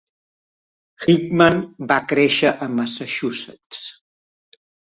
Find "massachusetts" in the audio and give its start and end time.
2.81-3.87